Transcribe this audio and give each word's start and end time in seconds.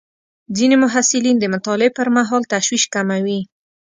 ځینې 0.57 0.75
محصلین 0.83 1.35
د 1.39 1.45
مطالعې 1.53 1.95
پر 1.97 2.07
مهال 2.17 2.43
تشویش 2.53 2.83
کموي. 2.93 3.39